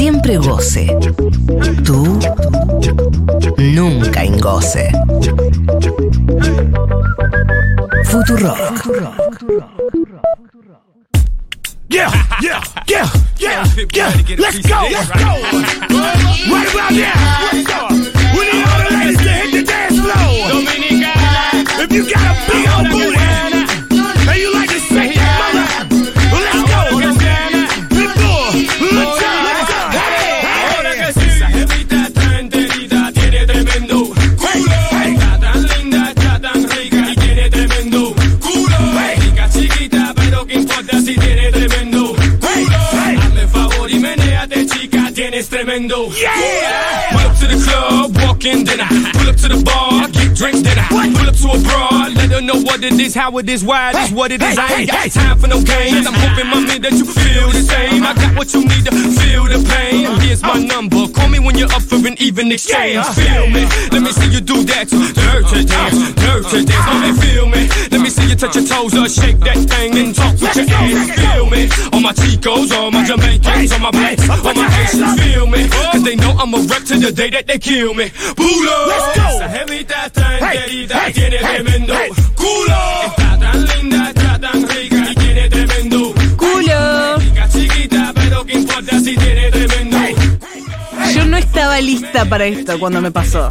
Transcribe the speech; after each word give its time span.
Siempre 0.00 0.36
goce. 0.38 0.86
Tú 1.84 2.18
nunca 3.58 4.24
engoce. 4.24 4.90
Futurock. 8.04 8.82
Yeah, 11.88 12.10
yeah, 12.40 12.62
yeah, 12.86 13.08
yeah, 13.38 13.64
yeah. 13.92 14.12
Let's 14.38 14.58
go, 14.66 14.88
let's 14.90 15.10
go. 15.10 15.32
Right 16.50 16.68
about 16.72 16.92
now. 16.92 17.88
We 18.32 18.42
need 18.46 18.64
all 18.64 18.78
the 18.78 18.90
ladies 18.96 19.18
to 19.18 19.28
hit 19.28 19.50
the 19.52 19.62
dance 19.66 19.98
floor. 19.98 20.62
If 21.82 21.92
you 21.92 22.02
got 22.08 22.24
a 22.24 22.34
big 22.48 22.68
old 22.68 22.86
booty 22.90 23.59
tienes 45.90 46.14
tremendo 46.14 46.14
culo. 46.14 46.14
Pull 47.10 47.20
up 47.20 47.36
to 47.38 47.46
the 47.46 47.64
club, 47.64 48.16
walk 48.22 48.44
in, 48.44 48.64
then 48.64 48.80
I 48.80 49.19
know 52.52 52.60
what 52.62 52.82
it 52.82 52.98
is, 52.98 53.14
how 53.14 53.36
it 53.38 53.48
is, 53.48 53.64
why 53.64 53.90
it 53.90 53.96
is, 53.96 54.12
what 54.12 54.32
it 54.32 54.42
is. 54.42 54.58
I 54.58 54.82
ain't 54.82 54.90
got 54.90 55.10
time 55.10 55.38
for 55.38 55.46
no 55.46 55.62
games. 55.62 56.06
I'm 56.06 56.14
hoping, 56.14 56.48
mommy, 56.50 56.78
that 56.78 56.92
you 56.92 57.06
feel 57.06 57.48
the 57.50 57.62
same. 57.62 58.02
I 58.02 58.14
got 58.14 58.36
what 58.36 58.52
you 58.54 58.62
need 58.66 58.84
to 58.86 58.92
feel 58.92 59.44
the 59.46 59.58
pain. 59.62 60.20
Here's 60.20 60.42
my 60.42 60.58
number. 60.58 61.06
Call 61.14 61.28
me 61.28 61.38
when 61.38 61.56
you're 61.56 61.70
up 61.70 61.82
for 61.82 61.96
an 61.96 62.16
even 62.18 62.50
exchange. 62.50 63.04
Feel 63.14 63.46
me? 63.50 63.62
Let 63.92 64.02
me 64.02 64.10
see 64.12 64.30
you 64.30 64.40
do 64.40 64.64
that. 64.64 64.88
Dirty 64.90 65.64
dance, 65.64 66.00
dirty 66.18 66.64
dance. 66.66 66.86
Let 66.90 67.00
me 67.06 67.12
feel 67.22 67.46
me? 67.46 67.62
Let 67.90 68.00
me 68.00 68.10
see 68.10 68.26
you 68.28 68.36
touch 68.36 68.56
your 68.56 68.66
toes 68.66 68.94
or 68.96 69.08
shake 69.08 69.38
that 69.40 69.58
thing 69.70 69.94
and 69.98 70.14
talk 70.14 70.34
with 70.40 70.56
your 70.56 70.66
ass. 70.66 71.10
Feel 71.14 71.46
me? 71.50 71.62
All 71.92 72.00
my 72.00 72.12
Chicos, 72.12 72.72
all 72.72 72.90
my 72.90 73.04
Jamaicans, 73.04 73.72
all 73.72 73.80
my 73.80 73.90
blacks, 73.90 74.28
all 74.28 74.54
my 74.54 74.68
Haitians. 74.68 75.20
Feel 75.22 75.46
me? 75.46 75.68
Cause 75.68 76.02
they 76.02 76.16
know 76.16 76.34
I'm 76.38 76.54
a 76.54 76.58
wreck 76.66 76.84
to 76.90 76.98
the 76.98 77.12
day 77.12 77.30
that 77.30 77.46
they 77.46 77.58
kill 77.58 77.94
me. 77.94 78.10
Pulo. 78.10 78.76
Let's 78.88 79.18
go. 79.18 79.28
Esa 79.30 79.48
jevita 79.48 80.06
está 80.06 80.38
enterita, 80.38 81.12
tiene 81.12 81.38
tremendo 81.38 81.94
lista 91.80 92.24
para 92.24 92.46
esto 92.46 92.78
cuando 92.78 93.00
me 93.00 93.10
pasó. 93.10 93.50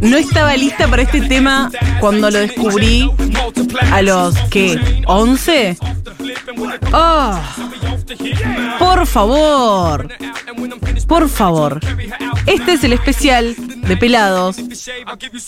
No 0.00 0.16
estaba 0.16 0.56
lista 0.56 0.88
para 0.88 1.02
este 1.02 1.22
tema 1.22 1.70
cuando 2.00 2.30
lo 2.30 2.38
descubrí 2.38 3.10
a 3.90 4.02
los 4.02 4.36
que 4.50 5.02
11. 5.06 5.76
Oh, 6.92 7.40
por 8.78 9.06
favor, 9.06 10.08
por 11.06 11.28
favor. 11.28 11.80
Este 12.46 12.74
es 12.74 12.84
el 12.84 12.92
especial 12.92 13.54
de 13.56 13.96
pelados 13.96 14.56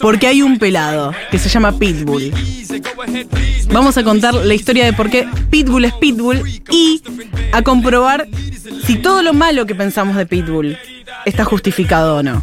porque 0.01 0.27
hay 0.27 0.43
un 0.43 0.59
pelado 0.59 1.13
que 1.31 1.39
se 1.39 1.49
llama 1.49 1.79
Pitbull. 1.79 2.33
Vamos 3.71 3.99
a 3.99 4.05
contar 4.05 4.35
la 4.35 4.55
historia 4.55 4.85
de 4.85 4.93
por 4.93 5.11
qué 5.11 5.29
Pitbull 5.51 5.85
es 5.85 5.93
Pitbull 5.95 6.43
y 6.71 7.03
a 7.53 7.63
comprobar 7.63 8.29
si 8.85 8.97
todo 8.97 9.23
lo 9.23 9.35
malo 9.35 9.67
que 9.67 9.75
pensamos 9.75 10.17
de 10.17 10.27
Pitbull 10.27 10.79
está 11.27 11.45
justificado 11.45 12.17
o 12.17 12.23
no. 12.23 12.43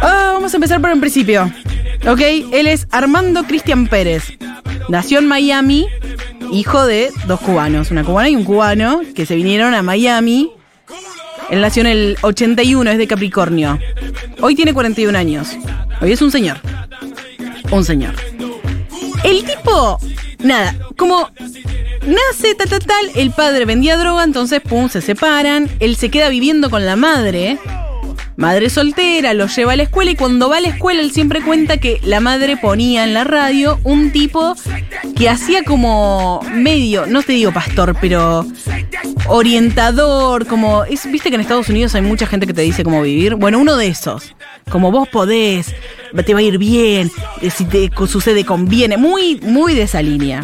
Ah, 0.00 0.30
vamos 0.32 0.54
a 0.54 0.56
empezar 0.56 0.80
por 0.80 0.90
el 0.90 1.00
principio. 1.00 1.52
Ok, 2.08 2.20
él 2.52 2.66
es 2.66 2.86
Armando 2.90 3.44
Cristian 3.44 3.88
Pérez. 3.88 4.38
Nació 4.88 5.18
en 5.18 5.26
Miami, 5.26 5.86
hijo 6.50 6.86
de 6.86 7.10
dos 7.26 7.40
cubanos, 7.40 7.90
una 7.90 8.04
cubana 8.04 8.30
y 8.30 8.36
un 8.36 8.44
cubano, 8.44 9.02
que 9.14 9.26
se 9.26 9.34
vinieron 9.34 9.74
a 9.74 9.82
Miami. 9.82 10.52
Él 11.50 11.60
nació 11.60 11.82
en 11.82 11.88
el 11.88 12.16
81, 12.22 12.90
es 12.90 12.98
de 12.98 13.06
Capricornio. 13.06 13.78
Hoy 14.40 14.54
tiene 14.54 14.72
41 14.72 15.18
años. 15.18 15.56
Hoy 16.00 16.12
es 16.12 16.22
un 16.22 16.30
señor. 16.30 16.58
Un 17.70 17.84
señor. 17.84 18.14
El 19.24 19.44
tipo, 19.44 19.98
nada, 20.44 20.76
como 20.96 21.28
nace 22.08 22.54
tal, 22.54 22.68
tal, 22.68 22.80
tal, 22.80 23.10
el 23.14 23.30
padre 23.30 23.64
vendía 23.64 23.96
droga, 23.96 24.24
entonces, 24.24 24.60
pum, 24.60 24.88
se 24.88 25.00
separan, 25.00 25.68
él 25.80 25.96
se 25.96 26.10
queda 26.10 26.28
viviendo 26.28 26.70
con 26.70 26.86
la 26.86 26.96
madre, 26.96 27.58
madre 28.36 28.70
soltera, 28.70 29.34
lo 29.34 29.46
lleva 29.46 29.72
a 29.72 29.76
la 29.76 29.82
escuela 29.82 30.12
y 30.12 30.16
cuando 30.16 30.48
va 30.48 30.58
a 30.58 30.60
la 30.60 30.68
escuela 30.68 31.02
él 31.02 31.10
siempre 31.10 31.42
cuenta 31.42 31.78
que 31.78 32.00
la 32.04 32.20
madre 32.20 32.56
ponía 32.56 33.04
en 33.04 33.12
la 33.12 33.24
radio 33.24 33.80
un 33.82 34.12
tipo 34.12 34.54
que 35.16 35.28
hacía 35.28 35.64
como 35.64 36.40
medio, 36.52 37.06
no 37.06 37.22
te 37.22 37.32
digo 37.32 37.52
pastor, 37.52 37.96
pero 38.00 38.46
orientador, 39.26 40.46
como, 40.46 40.84
es, 40.84 41.10
viste 41.10 41.30
que 41.30 41.34
en 41.34 41.40
Estados 41.40 41.68
Unidos 41.68 41.94
hay 41.94 42.02
mucha 42.02 42.26
gente 42.26 42.46
que 42.46 42.54
te 42.54 42.62
dice 42.62 42.84
cómo 42.84 43.02
vivir, 43.02 43.34
bueno, 43.34 43.58
uno 43.58 43.76
de 43.76 43.88
esos, 43.88 44.34
como 44.70 44.92
vos 44.92 45.08
podés, 45.08 45.74
te 46.24 46.32
va 46.32 46.40
a 46.40 46.42
ir 46.42 46.58
bien, 46.58 47.10
si 47.54 47.64
te 47.64 47.90
sucede 48.06 48.44
conviene, 48.44 48.96
muy, 48.96 49.40
muy 49.40 49.74
de 49.74 49.82
esa 49.82 50.00
línea. 50.00 50.42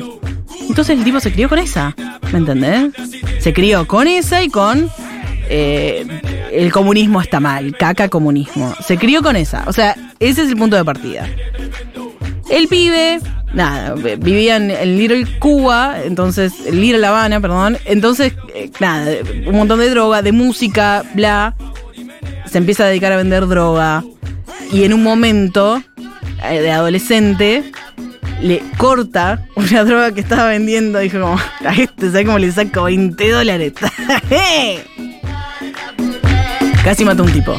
Entonces 0.60 0.98
el 0.98 1.04
tipo 1.04 1.20
se 1.20 1.32
crió 1.32 1.48
con 1.48 1.58
esa, 1.58 1.94
¿me 2.32 2.38
entendés? 2.38 2.92
Se 3.40 3.52
crió 3.52 3.86
con 3.86 4.06
esa 4.08 4.42
y 4.42 4.48
con 4.48 4.90
eh, 5.48 6.06
el 6.52 6.72
comunismo 6.72 7.20
está 7.20 7.40
mal, 7.40 7.76
caca 7.76 8.08
comunismo. 8.08 8.74
Se 8.84 8.96
crió 8.96 9.22
con 9.22 9.36
esa, 9.36 9.64
o 9.66 9.72
sea, 9.72 9.96
ese 10.20 10.42
es 10.42 10.48
el 10.50 10.56
punto 10.56 10.76
de 10.76 10.84
partida. 10.84 11.28
El 12.50 12.68
pibe, 12.68 13.20
nada, 13.52 13.94
vivía 13.94 14.56
en, 14.56 14.70
en 14.70 14.98
Little 14.98 15.26
Cuba, 15.38 15.96
entonces, 16.04 16.52
en 16.66 16.80
Little 16.80 16.98
La 16.98 17.08
Habana, 17.08 17.40
perdón. 17.40 17.78
Entonces, 17.84 18.34
eh, 18.54 18.70
nada, 18.80 19.10
un 19.46 19.56
montón 19.56 19.78
de 19.78 19.90
droga, 19.90 20.22
de 20.22 20.32
música, 20.32 21.04
bla. 21.14 21.54
Se 22.50 22.58
empieza 22.58 22.84
a 22.84 22.88
dedicar 22.88 23.12
a 23.12 23.16
vender 23.16 23.46
droga. 23.46 24.04
Y 24.72 24.84
en 24.84 24.92
un 24.92 25.02
momento 25.02 25.82
eh, 26.44 26.60
de 26.60 26.70
adolescente, 26.70 27.72
le 28.44 28.62
corta 28.76 29.46
una 29.56 29.84
droga 29.84 30.12
que 30.12 30.20
estaba 30.20 30.48
vendiendo. 30.50 30.98
Dijo 30.98 31.18
como, 31.20 31.36
a 31.36 31.72
este, 31.74 32.06
¿sabes 32.10 32.26
cómo 32.26 32.38
le 32.38 32.52
saco 32.52 32.84
20 32.84 33.30
dólares? 33.30 33.72
Casi 36.84 37.04
mató 37.04 37.22
a 37.22 37.26
un 37.26 37.32
tipo. 37.32 37.56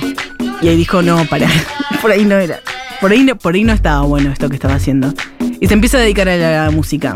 Y 0.61 0.67
ahí 0.69 0.77
dijo, 0.77 1.01
no, 1.01 1.25
para, 1.25 1.47
por 2.01 2.11
ahí 2.11 2.23
no 2.25 2.35
era. 2.37 2.59
Por 3.01 3.11
ahí 3.11 3.23
no, 3.23 3.35
por 3.35 3.55
ahí 3.55 3.63
no 3.63 3.73
estaba 3.73 4.01
bueno 4.05 4.31
esto 4.31 4.47
que 4.49 4.55
estaba 4.55 4.75
haciendo. 4.75 5.13
Y 5.59 5.67
se 5.67 5.73
empieza 5.73 5.97
a 5.97 6.01
dedicar 6.01 6.29
a 6.29 6.37
la 6.37 6.71
música. 6.71 7.15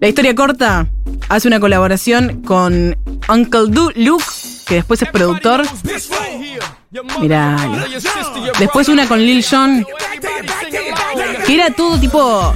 La 0.00 0.08
historia 0.08 0.34
corta 0.34 0.86
hace 1.28 1.48
una 1.48 1.58
colaboración 1.60 2.42
con 2.42 2.96
Uncle 3.28 3.66
Du- 3.68 3.92
Luke, 3.96 4.24
que 4.66 4.76
después 4.76 5.02
es 5.02 5.08
productor. 5.10 5.62
Mirá. 7.20 7.56
Después 8.58 8.88
una 8.88 9.06
con 9.08 9.18
Lil 9.18 9.44
Jon, 9.44 9.84
que 11.48 11.54
era 11.54 11.70
todo 11.70 11.98
tipo 11.98 12.54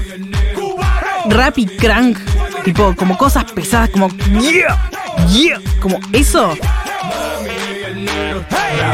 rap 1.31 1.57
y 1.57 1.65
crank, 1.65 2.19
tipo 2.63 2.95
como 2.95 3.17
cosas 3.17 3.51
pesadas, 3.51 3.89
como 3.89 4.11
como 5.81 5.99
eso. 6.13 6.53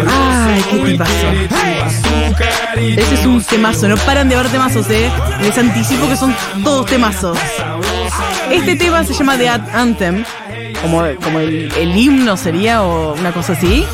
Ay, 0.06 0.64
qué 0.70 0.76
tipazo. 0.78 1.26
Ese 2.76 3.14
es 3.14 3.26
un 3.26 3.42
temazo, 3.42 3.88
no 3.88 3.96
paran 3.96 4.28
de 4.28 4.36
ver 4.36 4.48
temazos, 4.50 4.88
eh. 4.88 5.10
Les 5.40 5.58
anticipo 5.58 6.08
que 6.08 6.16
son 6.16 6.32
todos 6.62 6.86
temazos. 6.86 7.36
Este 8.52 8.76
tema 8.76 9.02
se 9.02 9.14
llama 9.14 9.36
The 9.36 9.48
Anthem, 9.48 10.24
como, 10.80 11.02
como 11.24 11.40
el, 11.40 11.72
el 11.76 11.96
himno 11.96 12.36
sería 12.36 12.84
o 12.84 13.14
una 13.14 13.32
cosa 13.32 13.54
así. 13.54 13.84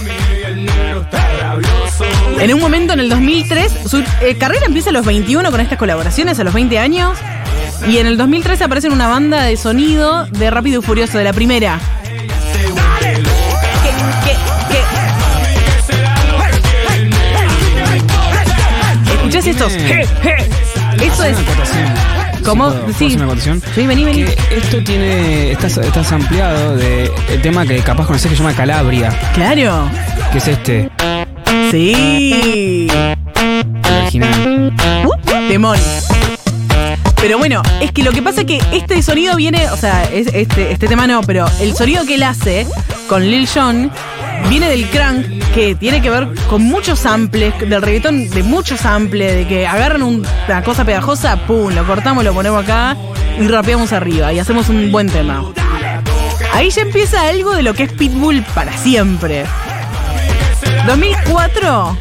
En 2.45 2.53
un 2.53 2.61
momento, 2.61 2.93
en 2.93 3.01
el 3.01 3.09
2003, 3.09 3.73
su 3.87 4.05
eh, 4.21 4.37
carrera 4.39 4.67
empieza 4.67 4.91
a 4.91 4.93
los 4.93 5.07
21 5.07 5.51
con 5.51 5.61
estas 5.63 5.79
colaboraciones, 5.79 6.39
a 6.39 6.45
los 6.45 6.53
20 6.53 6.79
años. 6.79 7.17
Y 7.89 7.97
en 7.97 8.07
el 8.07 8.19
2003 8.19 8.61
aparece 8.61 8.89
en 8.89 8.93
una 8.93 9.09
banda 9.09 9.43
de 9.45 9.57
sonido 9.57 10.27
de 10.27 10.51
Rápido 10.51 10.81
y 10.81 10.83
Furioso, 10.85 11.17
de 11.17 11.25
la 11.25 11.33
primera. 11.33 11.81
¿Escuchás 19.17 19.47
estos? 19.47 19.73
Je, 19.73 20.07
je. 20.23 21.07
Eso 21.07 21.25
es. 21.25 21.37
¿Cómo? 22.45 22.67
¿Puedo- 22.69 22.81
puedo 22.83 22.99
Sí. 22.99 23.07
hacer 23.07 23.17
una 23.17 23.25
acotación? 23.27 23.63
Sí, 23.75 23.87
vení, 23.87 24.05
vení. 24.05 24.25
Que 24.25 24.37
esto 24.59 24.83
tiene. 24.85 25.53
Estás, 25.53 25.79
estás 25.79 26.13
ampliado 26.13 26.77
de 26.77 27.11
el 27.31 27.41
tema 27.43 27.65
que 27.67 27.79
capaz 27.79 28.07
conocés 28.07 28.31
que 28.31 28.37
se 28.37 28.43
llama 28.43 28.55
Calabria, 28.55 29.11
Claro. 29.35 29.89
que 30.31 30.39
es 30.39 30.49
este, 30.49 30.91
Sí. 31.75 32.87
original. 34.03 34.73
Pero 37.17 37.39
bueno, 37.39 37.63
es 37.81 37.91
que 37.91 38.05
lo 38.05 38.13
que 38.13 38.23
pasa 38.23 38.43
es 38.43 38.47
que 38.47 38.61
este 38.71 39.03
sonido 39.03 39.35
viene, 39.35 39.69
o 39.71 39.77
sea, 39.77 40.05
es- 40.05 40.29
este, 40.33 40.71
este 40.71 40.87
tema 40.87 41.09
no, 41.09 41.23
pero 41.23 41.47
el 41.61 41.75
sonido 41.75 42.07
que 42.07 42.15
él 42.15 42.23
hace 42.23 42.65
con 43.09 43.29
Lil 43.29 43.49
Jon 43.53 43.91
viene 44.49 44.69
del 44.69 44.89
crank 44.89 45.27
que 45.53 45.75
tiene 45.75 46.01
que 46.01 46.11
ver 46.11 46.29
con 46.49 46.63
muchos 46.63 47.01
samples, 47.01 47.53
del 47.59 47.83
reggaetón 47.83 48.31
de 48.31 48.43
muchos 48.45 48.79
samples, 48.81 49.35
de 49.35 49.47
que 49.49 49.67
agarran 49.67 50.05
un- 50.05 50.25
una 50.47 50.63
cosa 50.63 50.85
pegajosa, 50.85 51.37
pum, 51.45 51.73
lo 51.75 51.85
cortamos, 51.85 52.23
lo 52.23 52.33
ponemos 52.35 52.63
acá 52.63 52.97
y 53.41 53.49
rapeamos 53.49 53.93
arriba 53.93 54.33
y 54.33 54.39
hacemos 54.39 54.69
un 54.69 54.93
buen 54.93 55.09
tema. 55.09 55.43
Ahí 56.53 56.71
ya 56.71 56.83
empieza 56.83 57.27
algo 57.27 57.53
de 57.57 57.65
lo 57.65 57.75
que 57.75 57.83
es 57.85 57.93
Pitbull 57.93 58.43
para 58.55 58.77
siempre. 58.79 59.45
2004, 60.87 61.97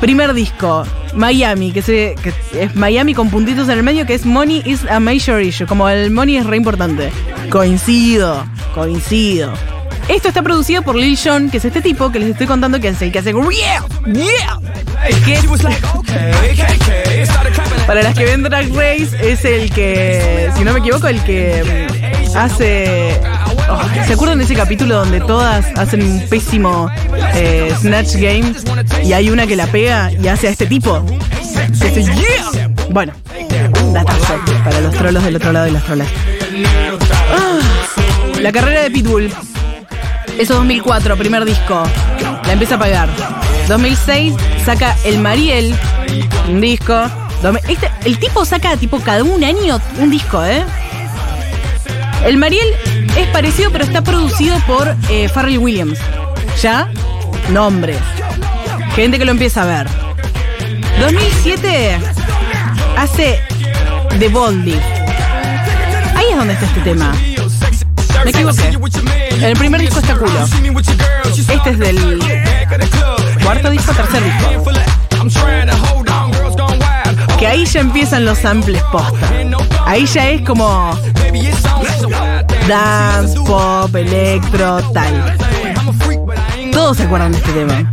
primer 0.00 0.34
disco, 0.34 0.84
Miami, 1.14 1.72
que, 1.72 1.82
se, 1.82 2.14
que 2.22 2.32
es 2.62 2.74
Miami 2.76 3.14
con 3.14 3.30
puntitos 3.30 3.68
en 3.68 3.78
el 3.78 3.82
medio, 3.82 4.04
que 4.06 4.14
es 4.14 4.26
Money 4.26 4.62
is 4.64 4.84
a 4.90 5.00
Major 5.00 5.40
Issue, 5.42 5.66
como 5.66 5.88
el 5.88 6.10
money 6.10 6.36
es 6.36 6.46
re 6.46 6.56
importante. 6.56 7.10
Coincido, 7.50 8.44
coincido. 8.74 9.52
Esto 10.08 10.28
está 10.28 10.42
producido 10.42 10.82
por 10.82 10.96
Lil 10.96 11.18
Jon, 11.22 11.50
que 11.50 11.58
es 11.58 11.64
este 11.64 11.82
tipo 11.82 12.10
que 12.10 12.18
les 12.18 12.30
estoy 12.30 12.46
contando 12.46 12.80
que 12.80 12.88
es 12.88 13.00
el 13.02 13.12
que 13.12 13.18
hace 13.18 13.32
yeah, 13.32 13.84
yeah. 14.06 14.58
Que- 15.24 15.38
para 17.86 18.02
las 18.02 18.14
que 18.14 18.24
ven 18.24 18.42
Drag 18.42 18.68
Race 18.74 19.16
es 19.20 19.44
el 19.44 19.70
que, 19.70 20.50
si 20.56 20.64
no 20.64 20.72
me 20.72 20.80
equivoco, 20.80 21.08
el 21.08 21.22
que 21.24 21.86
hace... 22.34 23.18
¿Se 24.06 24.12
acuerdan 24.14 24.38
de 24.38 24.44
ese 24.44 24.54
capítulo 24.54 24.96
donde 24.98 25.20
todas 25.20 25.66
hacen 25.76 26.02
un 26.02 26.20
pésimo 26.28 26.90
eh, 27.34 27.72
Snatch 27.80 28.14
Game 28.14 28.52
y 29.04 29.12
hay 29.12 29.30
una 29.30 29.46
que 29.46 29.56
la 29.56 29.66
pega 29.66 30.10
y 30.12 30.28
hace 30.28 30.48
a 30.48 30.50
este 30.50 30.66
tipo? 30.66 31.04
Bueno, 32.90 33.12
datazo 33.92 34.34
para 34.64 34.80
los 34.80 34.94
trolos 34.94 35.22
del 35.24 35.36
otro 35.36 35.52
lado 35.52 35.66
y 35.66 35.70
las 35.70 35.84
trolas. 35.84 36.08
Ah, 37.30 37.58
la 38.40 38.52
carrera 38.52 38.82
de 38.82 38.90
Pitbull. 38.90 39.30
Eso 40.38 40.54
2004, 40.54 41.16
primer 41.16 41.44
disco. 41.44 41.82
La 42.46 42.52
empieza 42.52 42.76
a 42.76 42.78
pagar. 42.78 43.08
2006 43.68 44.34
saca 44.64 44.96
El 45.04 45.18
Mariel, 45.18 45.74
un 46.48 46.60
disco. 46.60 46.94
Este- 47.68 47.90
el 48.04 48.18
tipo 48.18 48.44
saca 48.44 48.76
tipo 48.76 48.98
cada 49.00 49.22
un 49.22 49.44
año 49.44 49.80
un 49.98 50.10
disco, 50.10 50.44
¿eh? 50.44 50.64
El 52.24 52.36
Mariel 52.36 52.66
es 53.22 53.28
parecido, 53.28 53.70
pero 53.70 53.84
está 53.84 54.02
producido 54.02 54.58
por 54.66 54.94
eh, 55.08 55.28
Pharrell 55.28 55.58
Williams. 55.58 55.98
¿Ya? 56.62 56.88
Nombres. 57.50 57.98
Gente 58.94 59.18
que 59.18 59.24
lo 59.24 59.32
empieza 59.32 59.62
a 59.62 59.66
ver. 59.66 59.88
2007 61.00 61.98
hace 62.96 63.40
The 64.18 64.28
Boldy. 64.28 64.78
Ahí 66.14 66.26
es 66.30 66.36
donde 66.36 66.54
está 66.54 66.66
este 66.66 66.80
tema. 66.80 67.14
Me 68.24 68.30
equivoqué. 68.30 68.78
El 69.42 69.56
primer 69.56 69.80
disco 69.80 70.00
está 70.00 70.14
culo. 70.16 70.44
Este 71.36 71.70
es 71.70 71.78
del 71.78 72.18
cuarto 73.42 73.70
disco, 73.70 73.92
tercer 73.92 74.24
disco. 74.24 76.07
Que 77.38 77.46
ahí 77.46 77.64
ya 77.66 77.80
empiezan 77.80 78.24
los 78.24 78.38
samples 78.38 78.82
posta. 78.90 79.30
Ahí 79.86 80.06
ya 80.06 80.30
es 80.30 80.42
como 80.42 80.98
dance, 82.68 83.38
pop, 83.46 83.94
electro, 83.94 84.82
tal. 84.92 85.36
Todos 86.72 86.96
se 86.96 87.04
acuerdan 87.04 87.32
de 87.32 87.38
este 87.38 87.52
tema. 87.52 87.90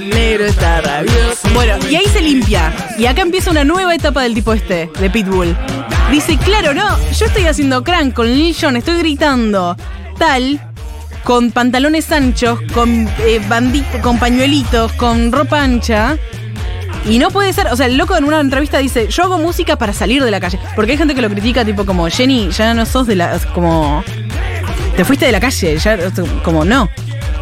Negro 0.00 0.44
está 0.44 0.80
rabioso. 0.80 1.48
Bueno, 1.54 1.74
y 1.88 1.96
ahí 1.96 2.06
se 2.06 2.20
limpia. 2.20 2.72
Y 2.98 3.06
acá 3.06 3.22
empieza 3.22 3.50
una 3.50 3.64
nueva 3.64 3.94
etapa 3.94 4.22
del 4.22 4.34
tipo 4.34 4.52
este, 4.52 4.90
de 4.98 5.10
Pitbull. 5.10 5.56
Dice, 6.10 6.36
claro, 6.38 6.74
no, 6.74 6.98
yo 7.12 7.26
estoy 7.26 7.46
haciendo 7.46 7.82
crank 7.82 8.14
con 8.14 8.26
Lil 8.26 8.54
Jon, 8.58 8.76
estoy 8.76 8.98
gritando 8.98 9.76
tal, 10.18 10.60
con 11.24 11.50
pantalones 11.50 12.10
anchos, 12.12 12.60
con 12.72 13.08
eh, 13.18 13.40
con 14.02 14.18
pañuelitos, 14.18 14.92
con 14.92 15.32
ropa 15.32 15.62
ancha. 15.62 16.16
Y 17.08 17.18
no 17.18 17.30
puede 17.30 17.52
ser, 17.52 17.68
o 17.68 17.76
sea, 17.76 17.86
el 17.86 17.96
loco 17.96 18.16
en 18.16 18.24
una 18.24 18.40
entrevista 18.40 18.78
dice, 18.78 19.08
yo 19.08 19.22
hago 19.22 19.38
música 19.38 19.76
para 19.76 19.92
salir 19.92 20.24
de 20.24 20.30
la 20.30 20.40
calle. 20.40 20.58
Porque 20.74 20.92
hay 20.92 20.98
gente 20.98 21.14
que 21.14 21.22
lo 21.22 21.30
critica, 21.30 21.64
tipo 21.64 21.86
como, 21.86 22.08
Jenny, 22.08 22.50
ya 22.50 22.74
no 22.74 22.84
sos 22.84 23.06
de 23.06 23.14
la, 23.14 23.38
como, 23.54 24.02
te 24.96 25.04
fuiste 25.04 25.26
de 25.26 25.32
la 25.32 25.40
calle, 25.40 25.78
ya, 25.78 25.98
como, 26.42 26.64
no. 26.64 26.88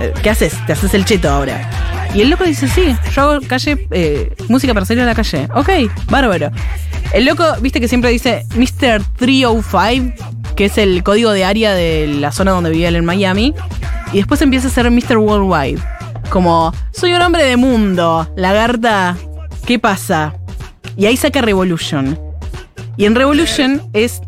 Eh, 0.00 0.12
¿Qué 0.22 0.28
haces? 0.28 0.54
Te 0.66 0.74
haces 0.74 0.92
el 0.92 1.06
cheto 1.06 1.30
ahora. 1.30 1.70
Y 2.14 2.20
el 2.20 2.30
loco 2.30 2.44
dice, 2.44 2.68
sí, 2.68 2.94
yo 3.14 3.22
hago 3.22 3.46
calle, 3.46 3.88
eh, 3.90 4.34
música 4.48 4.74
para 4.74 4.84
salir 4.84 5.02
a 5.02 5.06
la 5.06 5.14
calle. 5.14 5.48
Ok, 5.54 5.70
bárbaro. 6.10 6.50
El 7.14 7.24
loco, 7.24 7.44
viste 7.60 7.80
que 7.80 7.88
siempre 7.88 8.10
dice 8.10 8.44
Mr. 8.56 9.02
305, 9.16 10.54
que 10.56 10.66
es 10.66 10.76
el 10.76 11.02
código 11.02 11.30
de 11.30 11.44
área 11.44 11.72
de 11.72 12.06
la 12.06 12.32
zona 12.32 12.50
donde 12.50 12.70
vivía 12.70 12.88
él 12.88 12.96
en 12.96 13.04
Miami. 13.04 13.54
Y 14.12 14.18
después 14.18 14.42
empieza 14.42 14.68
a 14.68 14.70
ser 14.70 14.90
Mr. 14.90 15.16
Worldwide. 15.16 15.80
Como, 16.28 16.72
soy 16.92 17.14
un 17.14 17.22
hombre 17.22 17.44
de 17.44 17.56
mundo, 17.56 18.28
lagarta, 18.36 19.16
¿qué 19.66 19.78
pasa? 19.78 20.34
Y 20.96 21.06
ahí 21.06 21.16
saca 21.16 21.40
Revolution. 21.40 22.18
Y 22.96 23.06
en 23.06 23.14
Revolution 23.14 23.82
es 23.92 24.20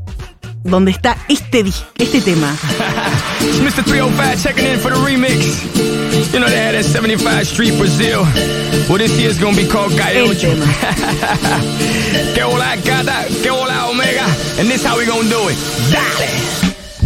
donde 0.65 0.91
está 0.91 1.17
este, 1.29 1.65
este 1.99 2.21
tema. 2.21 2.57
Mr. 3.63 3.85
305 3.85 4.43
checking 4.43 4.67
in 4.67 4.79
for 4.81 4.93
the 4.93 4.99
remix. 4.99 5.55
You 6.33 6.41
know 6.41 6.49
they 6.49 6.59
had 6.59 6.75
that 6.75 6.85
75 6.85 7.47
Street 7.47 7.79
Brazil. 7.79 8.25
Well, 8.89 8.99
this 8.99 9.17
year's 9.19 9.39
gonna 9.39 9.57
be 9.57 9.67
called 9.69 9.93
Gaiocho. 9.93 10.51
que 12.35 12.43
hola 12.43 12.77
gata, 12.85 13.27
que 13.43 13.51
hola 13.51 13.89
omega. 13.89 14.27
And 14.59 14.69
this 14.69 14.85
how 14.85 14.99
we 14.99 15.07
gonna 15.07 15.29
do 15.29 15.49
it. 15.49 15.57
Dale. 15.93 16.29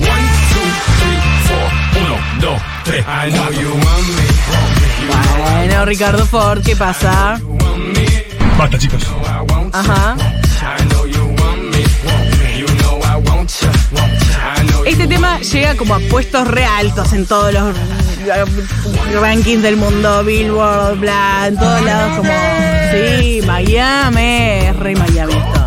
One, 0.08 0.26
two, 0.50 0.68
three, 1.00 1.20
four. 1.44 1.66
Uno, 2.00 2.16
dos, 2.40 2.60
tres. 2.84 3.04
I 3.06 3.30
know 3.30 3.50
you 3.50 3.68
want 3.68 4.06
me. 4.16 4.30
Bueno, 5.38 5.84
Ricardo 5.84 6.24
Ford, 6.26 6.62
¿qué 6.62 6.76
pasa? 6.76 7.40
Ajá. 9.72 10.16
Este 14.86 15.06
tema 15.06 15.40
llega 15.40 15.76
como 15.76 15.94
a 15.94 16.00
puestos 16.10 16.46
re 16.46 16.64
altos 16.64 17.12
en 17.12 17.26
todos 17.26 17.54
los 17.54 17.74
rankings 19.20 19.62
del 19.62 19.76
mundo, 19.76 20.24
Billboard, 20.24 20.98
bla, 20.98 21.46
en 21.48 21.56
todos 21.56 21.82
lados 21.82 22.18
como, 22.18 22.32
sí, 22.92 23.40
Miami, 23.46 24.72
re 24.72 24.94
Miami 24.94 25.32
esto. 25.32 25.66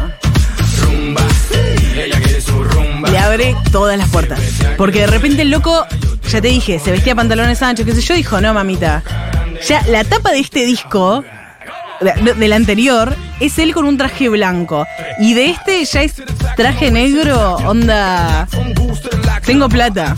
Le 3.12 3.18
abre 3.18 3.56
todas 3.72 3.98
las 3.98 4.10
puertas. 4.10 4.40
Porque 4.78 5.02
de 5.02 5.08
repente 5.08 5.42
el 5.44 5.50
loco, 5.50 5.86
ya 6.30 6.42
te 6.42 6.48
dije, 6.50 6.80
se 6.80 6.92
vestía 6.92 7.16
pantalones 7.16 7.62
anchos, 7.62 7.86
qué 7.86 7.96
sé 7.96 8.02
yo, 8.02 8.14
dijo, 8.16 8.40
no, 8.42 8.54
mamita. 8.54 9.04
Ya 9.68 9.82
la 9.88 10.04
tapa 10.04 10.32
de 10.32 10.40
este 10.40 10.66
disco, 10.66 11.24
de- 12.04 12.34
del 12.34 12.54
anterior, 12.54 13.16
es 13.40 13.58
él 13.60 13.74
con 13.74 13.86
un 13.86 13.98
traje 13.98 14.30
blanco. 14.30 14.86
Y 15.20 15.34
de 15.34 15.50
este 15.52 15.84
ya 15.86 16.02
es 16.04 16.14
traje 16.56 16.92
negro, 16.92 17.56
onda... 17.66 18.48
Tengo 19.46 19.68
plata. 19.68 20.16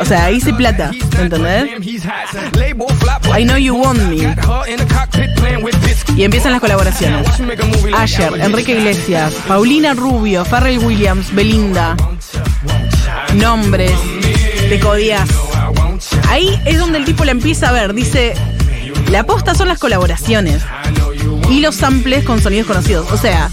O 0.00 0.04
sea, 0.06 0.30
hice 0.30 0.54
plata, 0.54 0.90
¿entendés? 1.18 1.68
I 3.38 3.44
know 3.44 3.58
you 3.58 3.76
want 3.76 4.00
me. 4.04 4.34
Y 6.16 6.24
empiezan 6.24 6.52
las 6.52 6.60
colaboraciones. 6.60 7.26
Asher, 7.94 8.32
Enrique 8.40 8.72
Iglesias, 8.72 9.34
Paulina 9.46 9.92
Rubio, 9.92 10.44
Pharrell 10.46 10.78
Williams, 10.78 11.34
Belinda. 11.34 11.94
Nombres, 13.34 13.92
te 14.68 14.80
codías. 14.80 15.28
Ahí 16.28 16.58
es 16.64 16.78
donde 16.78 16.98
el 16.98 17.04
tipo 17.04 17.24
la 17.24 17.32
empieza 17.32 17.68
a 17.68 17.72
ver. 17.72 17.92
Dice, 17.92 18.34
la 19.10 19.20
aposta 19.20 19.54
son 19.54 19.68
las 19.68 19.78
colaboraciones 19.78 20.62
y 21.50 21.60
los 21.60 21.74
samples 21.74 22.24
con 22.24 22.40
sonidos 22.42 22.66
conocidos. 22.66 23.10
O 23.12 23.16
sea, 23.16 23.50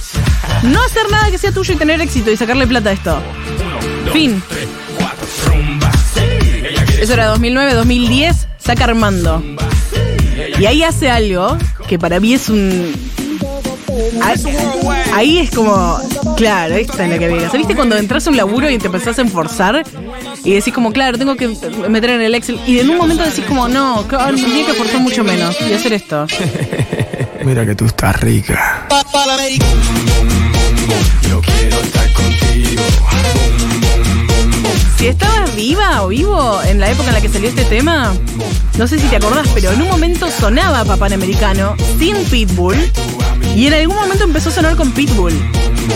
no 0.63 0.81
hacer 0.83 1.09
nada 1.09 1.29
que 1.31 1.37
sea 1.37 1.51
tuyo 1.51 1.73
y 1.73 1.77
tener 1.77 2.01
éxito 2.01 2.31
y 2.31 2.37
sacarle 2.37 2.67
plata 2.67 2.89
a 2.89 2.93
esto. 2.93 3.19
Fin. 4.11 4.41
Eso 6.99 7.13
era 7.13 7.27
2009, 7.27 7.73
2010, 7.73 8.47
saca 8.57 8.85
Armando. 8.85 9.43
Y 10.59 10.65
ahí 10.65 10.83
hace 10.83 11.09
algo 11.09 11.57
que 11.87 11.99
para 11.99 12.19
mí 12.19 12.33
es 12.33 12.49
un... 12.49 12.93
Ahí, 15.13 15.37
es 15.37 15.51
como, 15.51 15.97
claro, 16.35 16.75
esta 16.75 17.05
es 17.05 17.09
la 17.09 17.17
que 17.17 17.27
vengas. 17.27 17.53
¿Viste 17.53 17.75
cuando 17.75 17.95
entras 17.95 18.27
a 18.27 18.29
un 18.29 18.37
laburo 18.37 18.69
y 18.69 18.77
te 18.77 18.87
empezás 18.87 19.17
a 19.19 19.21
enforzar? 19.21 19.83
Y 20.43 20.53
decís 20.53 20.73
como, 20.73 20.91
claro, 20.91 21.17
tengo 21.17 21.35
que 21.35 21.47
meter 21.89 22.09
en 22.11 22.21
el 22.21 22.35
Excel. 22.35 22.59
Y 22.67 22.79
en 22.79 22.89
un 22.89 22.97
momento 22.97 23.23
decís 23.23 23.45
como, 23.45 23.67
no, 23.69 24.05
claro, 24.07 24.35
tendría 24.35 24.65
que 24.65 24.71
esforzar 24.71 24.99
mucho 24.99 25.23
menos 25.23 25.55
y 25.61 25.73
hacer 25.73 25.93
esto. 25.93 26.27
Mira 27.45 27.63
que 27.63 27.75
tú 27.75 27.85
estás 27.85 28.19
rica. 28.21 28.87
Yo 31.29 31.41
quiero 31.41 31.79
estar 31.79 32.13
contigo. 32.13 32.81
Si 34.97 35.07
estabas 35.07 35.55
viva 35.55 36.01
o 36.01 36.07
vivo 36.07 36.59
en 36.63 36.79
la 36.79 36.89
época 36.89 37.09
en 37.09 37.13
la 37.13 37.21
que 37.21 37.29
salió 37.29 37.47
este 37.47 37.63
tema, 37.65 38.15
no 38.79 38.87
sé 38.87 38.97
si 38.97 39.07
te 39.09 39.17
acordás, 39.17 39.47
pero 39.53 39.71
en 39.71 39.83
un 39.83 39.89
momento 39.89 40.31
sonaba 40.31 40.85
Papá 40.85 41.05
Americano 41.05 41.75
sin 41.99 42.15
Pitbull 42.25 42.77
Y 43.55 43.67
en 43.67 43.73
algún 43.75 43.95
momento 43.95 44.23
empezó 44.23 44.49
a 44.49 44.53
sonar 44.53 44.75
con 44.75 44.91
Pitbull. 44.91 45.33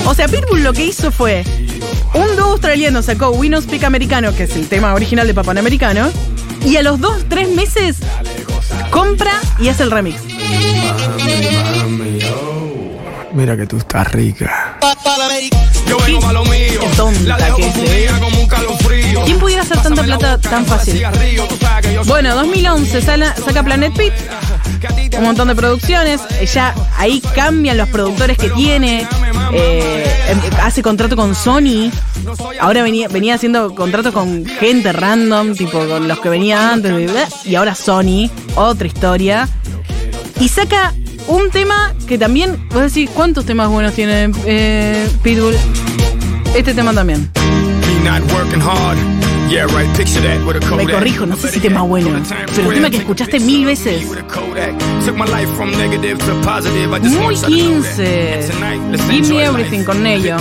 O 0.06 0.14
sea, 0.14 0.28
Pitbull 0.28 0.62
lo 0.62 0.72
que 0.74 0.86
hizo 0.86 1.12
fue. 1.12 1.44
Un 2.14 2.36
dúo 2.36 2.52
australiano 2.52 3.02
sacó 3.02 3.32
We 3.32 3.50
No 3.50 3.60
Americano, 3.88 4.36
que 4.36 4.44
es 4.44 4.56
el 4.56 4.68
tema 4.68 4.94
original 4.94 5.26
de 5.26 5.34
Papanamericano. 5.34 6.12
Y 6.64 6.76
a 6.76 6.84
los 6.84 7.00
dos, 7.00 7.26
tres 7.28 7.50
meses 7.50 7.98
compra 8.92 9.34
y 9.60 9.70
hace 9.70 9.82
el 9.82 9.90
remix. 9.90 10.29
Mira 13.34 13.56
que 13.56 13.66
tú 13.68 13.78
estás 13.78 14.12
rica. 14.12 14.78
Yo 15.88 15.98
vengo 16.06 16.32
lo 16.34 16.44
mío. 16.46 16.80
Qué 16.82 16.88
tonta 16.98 17.20
La 17.22 17.38
dejo 17.38 17.58
que 17.58 17.68
es, 17.68 17.74
confundida 17.74 18.20
como 18.20 18.42
un 18.42 18.48
calofrío. 18.48 19.24
¿Quién 19.26 19.40
pudiera 19.40 19.62
hacer 19.64 19.82
tanta 19.82 20.04
plata 20.04 20.38
tan 20.40 20.66
fácil? 20.66 21.02
Bueno, 22.06 22.36
2011 22.36 23.02
sala- 23.02 23.36
saca 23.36 23.64
Planet 23.64 23.94
Pit, 23.96 24.14
un 25.18 25.24
montón 25.24 25.48
de 25.48 25.56
producciones. 25.56 26.22
Ya 26.54 26.74
ahí 26.98 27.22
cambian 27.36 27.78
los 27.78 27.90
productores 27.90 28.38
que 28.38 28.50
tiene. 28.50 29.08
eh, 29.52 30.06
em- 30.30 30.42
hace 30.62 30.84
contrato 30.84 31.16
con 31.16 31.34
Sony. 31.34 31.90
Ahora 32.60 32.84
venía, 32.84 33.08
venía 33.08 33.34
haciendo 33.36 33.74
contratos 33.74 34.14
con 34.14 34.46
gente 34.46 34.92
random, 34.94 35.56
tipo 35.56 35.80
con 35.88 36.08
los 36.08 36.20
que 36.20 36.30
venía 36.30 36.72
antes. 36.74 36.92
y 37.46 37.56
ahora 37.56 37.74
Sony, 37.74 38.30
otra 38.56 38.86
historia. 38.88 39.48
Y 40.40 40.48
saca 40.48 40.94
un 41.28 41.50
tema 41.52 41.94
que 42.08 42.18
también, 42.18 42.58
vos 42.70 42.82
decís, 42.82 43.10
¿cuántos 43.14 43.46
temas 43.46 43.70
buenos 43.70 43.94
tiene 43.94 44.32
eh, 44.46 45.08
Pitbull? 45.22 45.56
Este 46.56 46.74
tema 46.74 46.94
también. 46.94 47.30
Me 47.36 48.10
not 48.10 48.22
working 48.32 48.62
hard. 48.62 48.98
Yeah, 49.50 49.66
right, 49.66 49.90
picture 49.98 50.22
that 50.22 50.46
with 50.46 50.58
a 50.58 50.60
Me 50.76 50.84
Kodak. 50.84 50.92
corrijo, 51.00 51.26
no 51.26 51.36
sé 51.36 51.50
si 51.50 51.60
tema 51.60 51.82
bueno, 51.82 52.10
pero 52.56 52.70
el 52.70 52.76
tema 52.76 52.90
que 52.92 52.98
escuchaste 52.98 53.40
mil 53.40 53.66
veces. 53.66 54.06
Took 55.06 55.18
my 55.18 55.26
life 55.26 55.52
from 55.56 55.72
negative 55.72 56.20
to 56.20 56.42
positive. 56.44 56.94
I 56.94 57.00
just 57.00 57.16
Muy 57.16 57.24
want 57.24 57.50
you 57.50 57.58
to 57.58 57.74
know 57.74 57.82
that. 57.82 57.96
15. 57.96 58.06
And 58.06 58.52
tonight, 58.52 58.92
let's 58.92 59.10
Give 59.10 59.30
me 59.30 59.42
everything 59.42 59.84
con 59.84 60.04
Nello. 60.04 60.38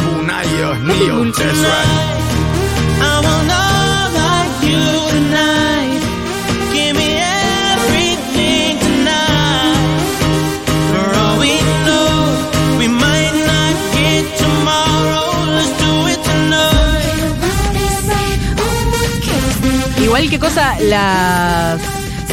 Igual 20.19 20.31
que 20.31 20.39
cosa, 20.41 20.77
las. 20.81 21.81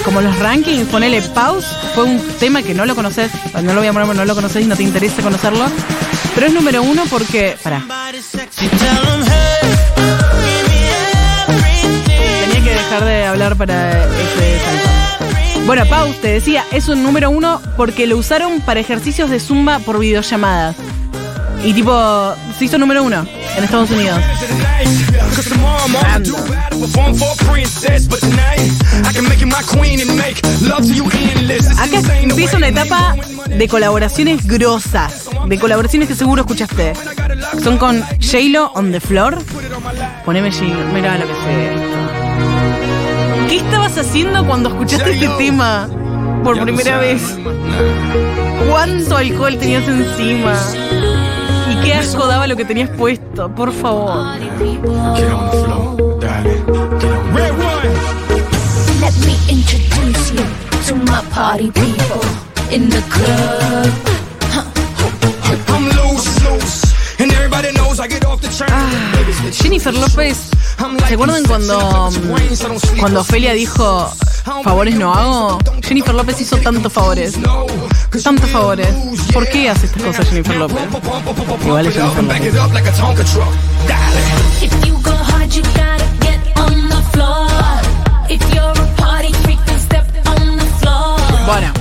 Como 0.03 0.19
los 0.19 0.39
rankings, 0.39 0.87
ponele 0.87 1.21
pause, 1.21 1.67
fue 1.93 2.05
un 2.05 2.19
tema 2.39 2.63
que 2.63 2.73
no 2.73 2.83
lo 2.87 2.95
conoces, 2.95 3.29
no 3.53 3.73
lo 3.75 3.75
voy 3.75 3.85
a 3.85 3.93
poner, 3.93 4.15
no 4.15 4.25
lo 4.25 4.33
conoces 4.33 4.63
y 4.63 4.65
no 4.65 4.75
te 4.75 4.81
interesa 4.81 5.21
conocerlo. 5.21 5.67
Pero 6.33 6.47
es 6.47 6.53
número 6.53 6.81
uno 6.81 7.03
porque. 7.07 7.55
Everything. 7.63 8.65
tenía 12.41 12.63
que 12.63 12.69
dejar 12.71 13.05
de 13.05 13.25
hablar 13.25 13.55
para 13.55 14.03
este. 14.03 14.59
Bueno, 15.67 15.85
pause, 15.85 16.19
te 16.21 16.29
decía, 16.29 16.65
es 16.71 16.87
un 16.87 17.03
número 17.03 17.29
uno 17.29 17.61
porque 17.77 18.07
lo 18.07 18.17
usaron 18.17 18.61
para 18.61 18.79
ejercicios 18.79 19.29
de 19.29 19.39
zumba 19.39 19.77
por 19.77 19.99
videollamadas. 19.99 20.75
Y 21.63 21.73
tipo, 21.73 22.35
se 22.57 22.65
hizo 22.65 22.77
número 22.77 23.03
uno 23.03 23.25
en 23.57 23.63
Estados 23.63 23.89
Unidos. 23.91 24.19
Acá 31.77 31.99
empieza 32.21 32.57
una 32.57 32.67
etapa 32.67 33.15
de 33.47 33.67
colaboraciones 33.67 34.45
grosas, 34.45 35.29
de 35.47 35.59
colaboraciones 35.59 36.07
que 36.07 36.15
seguro 36.15 36.41
escuchaste. 36.41 36.93
Son 37.63 37.77
con 37.77 38.01
J-Lo 38.01 38.71
on 38.73 38.91
the 38.91 38.99
floor. 38.99 39.41
Poneme 40.25 40.51
J-Lo, 40.51 40.85
mira 40.93 41.17
lo 41.17 41.25
que 41.25 41.33
esto. 41.33 41.95
¿Qué 43.49 43.57
estabas 43.57 43.97
haciendo 43.97 44.45
cuando 44.45 44.69
escuchaste 44.69 45.11
este 45.11 45.27
tema 45.37 45.87
por 46.43 46.61
primera 46.61 46.97
vez? 46.97 47.21
¿Cuánto 48.69 49.17
alcohol 49.17 49.57
tenías 49.57 49.87
encima? 49.87 50.55
¿Y 51.85 51.87
qué 51.87 51.93
asco 51.93 52.25
daba 52.25 52.47
lo 52.47 52.55
que 52.55 52.65
tenías 52.65 52.89
puesto? 52.89 53.47
Por 53.53 53.71
favor. 53.71 54.39
Get 54.39 55.31
on 55.31 55.51
the 55.51 55.57
floor, 55.63 56.19
darling. 56.19 56.65
Get 56.99 57.11
on. 57.11 57.35
Red 57.35 57.51
one. 57.51 57.93
Let 59.01 59.13
me 59.23 59.37
introduce 59.47 60.31
you 60.31 60.45
to 60.87 60.95
my 61.05 61.21
party 61.31 61.69
people 61.71 62.21
in 62.71 62.89
the 62.89 63.01
club. 63.11 63.91
I'm 65.67 65.85
loose, 65.89 66.43
loose. 66.43 67.21
And 67.21 67.31
everybody 67.31 67.71
knows 67.73 67.99
I 67.99 68.07
get 68.07 68.25
off 68.25 68.41
the 68.41 68.49
train. 68.49 69.51
Jennifer 69.51 69.93
López, 69.93 70.49
¿se 71.07 71.13
acuerdan 71.13 71.45
cuando, 71.45 72.09
cuando 72.99 73.19
Ofelia 73.21 73.53
dijo 73.53 74.11
favores 74.63 74.95
no 74.95 75.13
hago? 75.13 75.59
Jennifer 75.83 76.13
López 76.13 76.39
hizo 76.41 76.57
tantos 76.57 76.91
favores. 76.93 77.35
Tantos 78.23 78.49
favores. 78.49 78.87
¿Por 79.33 79.47
qué 79.49 79.69
hace 79.69 79.87
estas 79.87 80.03
cosas 80.03 80.27
Jennifer 80.29 80.55
López? 80.55 80.77
Igual 81.65 81.87
es 81.87 81.93
Jennifer 81.93 82.23
López. 82.23 82.45
Bueno, 91.45 91.71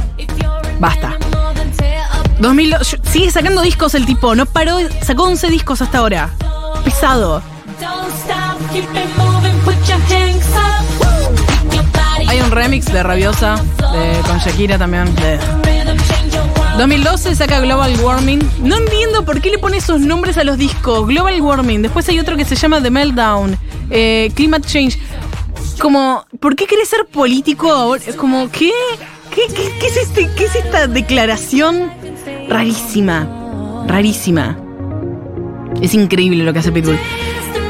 basta. 0.78 1.08
animal, 1.08 1.54
then 1.54 1.70
tear 1.72 2.06
up 2.20 2.28
2000, 2.40 2.78
yo- 2.82 2.98
sigue 3.10 3.30
sacando 3.30 3.62
discos 3.62 3.94
el 3.94 4.04
tipo, 4.04 4.34
no 4.34 4.44
paró, 4.46 4.78
sacó 5.02 5.24
11 5.24 5.48
discos 5.48 5.80
hasta 5.80 5.98
ahora. 5.98 6.30
Pesado. 6.84 7.42
Remix 12.64 12.90
de 12.90 13.02
Rabiosa, 13.02 13.56
de, 13.92 14.20
con 14.26 14.38
Shakira 14.38 14.78
también. 14.78 15.14
de- 15.16 15.36
rhythm, 15.36 15.98
change 16.08 16.32
your 16.32 16.42
world. 16.58 16.78
2012 16.78 17.34
saca 17.34 17.60
Global 17.60 17.94
Warming. 18.00 18.40
No 18.62 18.76
entiendo 18.76 19.22
por 19.24 19.40
qué 19.42 19.50
le 19.50 19.58
pone 19.58 19.76
esos 19.76 20.00
nombres 20.00 20.38
a 20.38 20.44
los 20.44 20.56
discos. 20.56 21.06
Global 21.06 21.38
Warming. 21.42 21.82
Después 21.82 22.08
hay 22.08 22.18
otro 22.18 22.36
que 22.36 22.44
se 22.46 22.56
llama 22.56 22.80
The 22.82 22.90
Meltdown. 22.90 23.56
eh, 23.90 24.30
Climate 24.34 24.66
Change. 24.66 24.98
Como, 25.78 26.24
¿por 26.40 26.56
qué 26.56 26.66
querés 26.66 26.88
ser 26.88 27.04
político 27.06 27.70
ahora? 27.70 28.02
Como, 28.16 28.50
¿qué? 28.50 28.70
¿Qué, 29.34 29.42
qué, 29.54 29.72
qué 29.80 29.86
es 29.86 29.96
este, 29.98 30.30
¿Qué 30.34 30.44
es 30.46 30.54
esta 30.54 30.86
declaración 30.86 31.90
rarísima? 32.48 33.28
Rarísima. 33.86 34.56
Es 35.82 35.92
increíble 35.92 36.44
lo 36.44 36.52
que 36.54 36.60
hace 36.60 36.72
Pitbull. 36.72 36.98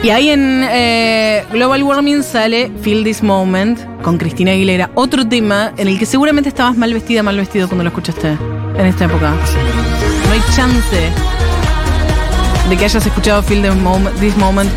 Y 0.04 0.11
ahí 0.11 0.28
en 0.28 0.62
eh, 0.70 1.46
Global 1.50 1.82
Warming 1.82 2.23
sale 2.23 2.70
Feel 2.82 3.04
This 3.04 3.23
Moment 3.23 3.80
con 4.02 4.18
Cristina 4.18 4.50
Aguilera. 4.52 4.90
Otro 4.94 5.26
tema 5.26 5.73
en 5.78 5.88
el 5.88 5.99
que 5.99 6.04
seguramente 6.04 6.50
estabas 6.50 6.76
mal 6.76 6.92
vestida, 6.92 7.23
mal 7.23 7.38
vestido 7.38 7.68
cuando 7.68 7.84
lo 7.84 7.88
escuchaste 7.88 8.37
en 8.76 8.84
esta 8.84 9.06
época. 9.06 9.30
No 9.30 10.32
hay 10.32 10.42
chance 10.54 11.11
de 12.68 12.76
que 12.76 12.84
hayas 12.84 13.06
escuchado 13.06 13.42
Feel 13.42 13.62
Moment- 13.80 14.12
This 14.20 14.37
Moment 14.37 14.70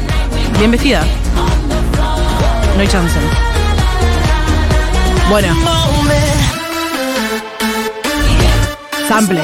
bien 0.59 0.71
vestida. 0.71 1.03
No 2.75 2.79
hay 2.81 2.87
chance. 2.87 3.19
Bueno, 5.29 5.53
sample. 9.09 9.41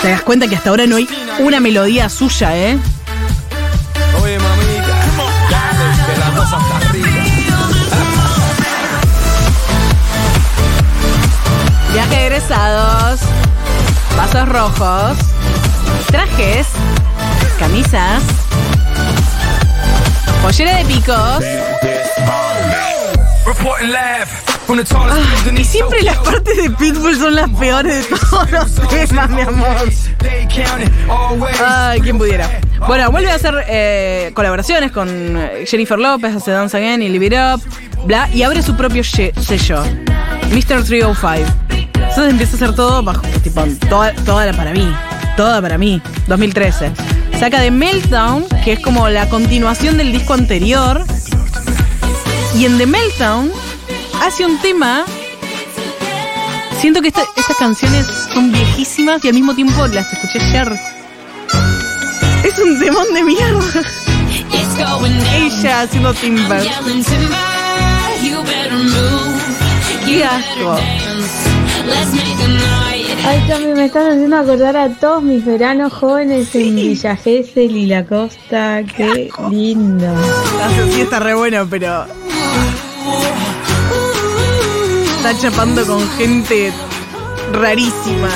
Te 0.00 0.08
das 0.08 0.22
cuenta 0.22 0.48
que 0.48 0.56
hasta 0.56 0.70
ahora 0.70 0.86
no 0.86 0.96
hay 0.96 1.06
una 1.40 1.60
melodía 1.60 2.08
suya, 2.08 2.56
¿eh? 2.56 2.78
Egresados, 12.48 13.20
vasos 14.16 14.48
rojos, 14.48 15.18
trajes, 16.06 16.66
camisas, 17.58 18.22
pollera 20.40 20.78
de 20.78 20.84
picos. 20.86 21.44
Building 24.66 25.60
Y 25.60 25.64
siempre 25.64 26.02
las 26.02 26.16
partes 26.18 26.56
de 26.56 26.70
Pitbull 26.70 27.18
son 27.18 27.34
las 27.34 27.50
peores 27.50 28.08
de 28.08 28.16
todos 28.16 28.50
los 28.50 28.74
temas, 28.88 29.28
mi 29.28 29.42
amor. 29.42 29.76
Ay, 31.66 32.00
quién 32.00 32.16
pudiera. 32.16 32.48
Bueno, 32.86 33.10
vuelve 33.10 33.30
a 33.30 33.34
hacer 33.34 33.54
eh, 33.68 34.30
colaboraciones 34.34 34.92
con 34.92 35.08
eh, 35.10 35.64
Jennifer 35.66 35.98
López, 35.98 36.34
hace 36.34 36.52
Dance 36.52 36.76
Again 36.76 37.02
y 37.02 37.10
Live 37.10 37.26
It 37.26 37.34
Up, 37.34 38.06
bla, 38.06 38.30
y 38.32 38.42
abre 38.42 38.62
su 38.62 38.74
propio 38.74 39.04
sello, 39.04 39.82
Mr. 40.50 40.84
305. 40.84 41.68
Entonces 42.18 42.32
empieza 42.32 42.52
a 42.54 42.56
hacer 42.56 42.74
todo 42.74 43.00
bajo, 43.04 43.22
tipo, 43.44 43.62
toda, 43.88 44.12
toda 44.24 44.52
para 44.52 44.72
mí, 44.72 44.92
toda 45.36 45.62
para 45.62 45.78
mí, 45.78 46.02
2013. 46.26 46.90
Saca 47.38 47.60
de 47.60 47.70
Meltdown, 47.70 48.44
que 48.64 48.72
es 48.72 48.80
como 48.80 49.08
la 49.08 49.28
continuación 49.28 49.96
del 49.98 50.10
disco 50.10 50.34
anterior, 50.34 51.04
y 52.56 52.64
en 52.64 52.76
The 52.76 52.86
Meltdown 52.86 53.52
hace 54.20 54.44
un 54.44 54.58
tema. 54.58 55.04
Siento 56.80 57.02
que 57.02 57.06
esta- 57.08 57.22
estas 57.36 57.56
canciones 57.56 58.04
son 58.34 58.50
viejísimas 58.50 59.24
y 59.24 59.28
al 59.28 59.34
mismo 59.34 59.54
tiempo 59.54 59.86
las 59.86 60.12
escuché 60.12 60.40
ayer. 60.44 60.72
Es 62.42 62.58
un 62.58 62.80
demon 62.80 63.14
de 63.14 63.22
mierda. 63.22 63.60
Ella 65.36 65.82
haciendo 65.82 66.12
timber. 66.14 66.66
Qué 70.04 70.24
asco. 70.24 70.76
Let's 71.86 72.12
make 72.12 72.42
a 72.42 72.48
night. 72.48 73.18
Ay, 73.24 73.44
Cami, 73.48 73.74
me 73.74 73.86
están 73.86 74.12
haciendo 74.12 74.36
acordar 74.36 74.76
a 74.76 74.88
todos 74.90 75.22
mis 75.22 75.44
veranos 75.44 75.92
jóvenes 75.92 76.54
en 76.54 76.74
Villa 76.74 77.16
Gesell 77.16 77.76
y 77.76 77.86
la 77.86 78.04
costa. 78.04 78.82
Qué 78.84 79.30
lindo. 79.50 80.06
Sí 80.92 81.02
está 81.02 81.18
re 81.20 81.34
bueno, 81.34 81.66
pero. 81.68 82.06
Está 85.16 85.38
chapando 85.38 85.84
con 85.86 86.08
gente 86.10 86.72
rarísima. 87.52 88.28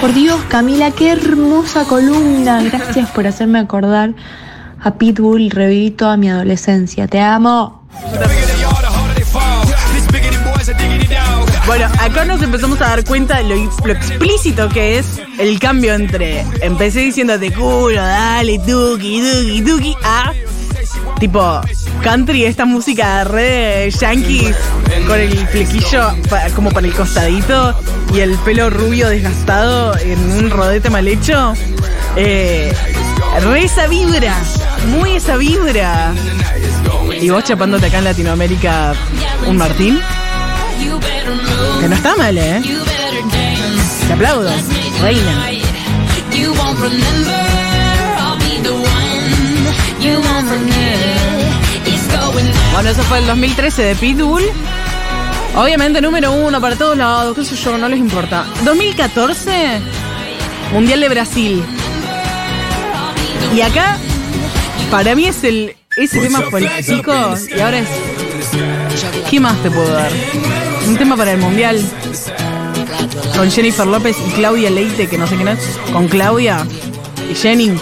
Por 0.00 0.14
Dios, 0.14 0.40
Camila, 0.48 0.90
qué 0.92 1.12
hermosa 1.12 1.84
columna. 1.84 2.62
Gracias 2.62 3.10
por 3.10 3.26
hacerme 3.26 3.58
acordar 3.58 4.14
a 4.82 4.94
Pitbull. 4.94 5.50
Reviví 5.50 5.90
toda 5.90 6.16
mi 6.16 6.30
adolescencia. 6.30 7.06
Te 7.06 7.20
amo. 7.20 7.82
Bueno, 11.66 11.86
acá 12.00 12.24
nos 12.24 12.42
empezamos 12.42 12.80
a 12.80 12.88
dar 12.88 13.04
cuenta 13.04 13.38
de 13.38 13.44
lo, 13.44 13.92
explícito 13.92 14.68
que 14.68 14.98
es 14.98 15.20
el 15.38 15.58
cambio 15.58 15.94
entre 15.94 16.44
empecé 16.60 17.00
diciéndote 17.00 17.52
culo, 17.52 18.02
dale, 18.02 18.58
tuki, 18.58 19.20
tuki, 19.20 19.62
tuki, 19.62 19.96
a 20.02 20.32
tipo 21.18 21.60
country, 22.02 22.44
esta 22.44 22.64
música 22.64 23.24
re 23.24 23.90
yankees 23.90 24.56
con 25.06 25.20
el 25.20 25.36
flequillo 25.48 26.14
como 26.54 26.70
para 26.70 26.86
el 26.86 26.94
costadito 26.94 27.74
y 28.14 28.20
el 28.20 28.36
pelo 28.38 28.70
rubio 28.70 29.08
desgastado 29.08 29.96
en 29.98 30.18
un 30.32 30.50
rodete 30.50 30.90
mal 30.90 31.06
hecho. 31.06 31.54
Eh, 32.16 32.72
re 33.42 33.64
esa 33.64 33.86
vibra, 33.86 34.36
muy 34.88 35.12
esa 35.12 35.36
vibra. 35.36 36.12
Y 37.20 37.28
vos 37.30 37.44
chapándote 37.44 37.86
acá 37.86 37.98
en 37.98 38.04
Latinoamérica 38.04 38.94
un 39.46 39.56
Martín. 39.56 40.00
Que 41.80 41.88
no 41.88 41.94
está 41.94 42.14
mal, 42.16 42.36
¿eh? 42.36 42.62
Te 44.06 44.12
aplaudo, 44.12 44.50
reina. 45.00 45.50
Bueno, 52.72 52.90
eso 52.90 53.02
fue 53.04 53.18
el 53.18 53.26
2013 53.26 53.82
de 53.82 53.94
Pitbull. 53.96 54.44
Obviamente 55.56 56.00
número 56.00 56.32
uno 56.32 56.60
para 56.60 56.76
todos 56.76 56.96
lados, 56.96 57.36
qué 57.36 57.44
sé 57.44 57.56
yo, 57.56 57.76
no 57.78 57.88
les 57.88 57.98
importa. 57.98 58.44
2014, 58.64 59.80
Mundial 60.72 61.00
de 61.00 61.08
Brasil. 61.08 61.64
Y 63.54 63.60
acá, 63.62 63.98
para 64.90 65.14
mí 65.14 65.26
es 65.26 65.42
el. 65.44 65.76
Ese 65.96 66.20
tema 66.20 66.40
pico 66.86 67.12
y 67.54 67.60
ahora 67.60 67.78
es. 67.78 67.88
¿Qué 69.28 69.40
más 69.40 69.60
te 69.62 69.70
puedo 69.70 69.92
dar? 69.92 70.10
Un 70.86 70.96
tema 70.96 71.16
para 71.16 71.32
el 71.32 71.38
Mundial. 71.38 71.80
Con 73.36 73.50
Jennifer 73.50 73.86
López 73.86 74.16
y 74.26 74.30
Claudia 74.32 74.70
Leite, 74.70 75.08
que 75.08 75.18
no 75.18 75.26
sé 75.26 75.36
quién 75.36 75.48
es. 75.48 75.58
Con 75.92 76.08
Claudia 76.08 76.66
y 77.30 77.34
Jenny. 77.34 77.72